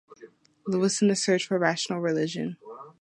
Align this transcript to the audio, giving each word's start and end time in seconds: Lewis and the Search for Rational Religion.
Lewis 0.65 0.99
and 1.03 1.11
the 1.11 1.15
Search 1.15 1.45
for 1.45 1.59
Rational 1.59 1.99
Religion. 1.99 2.57